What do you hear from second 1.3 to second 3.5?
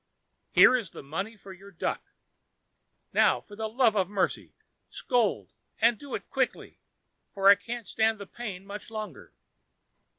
for your duck. Now